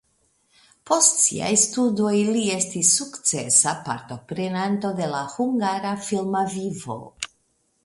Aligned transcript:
Post 0.91 1.19
siaj 1.23 1.49
studoj 1.63 2.13
li 2.37 2.41
estis 2.55 2.95
sukcesa 3.01 3.75
partoprenanto 3.91 4.93
de 5.03 5.13
la 5.15 5.23
hungara 5.37 5.95
filma 6.09 6.45
vivo. 6.59 7.01